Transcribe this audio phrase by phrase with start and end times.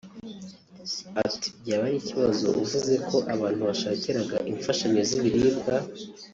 [1.23, 5.73] ati “byaba ari ikibazo uvuze ko abantu washakiraga imfashanyo z’ibiribwa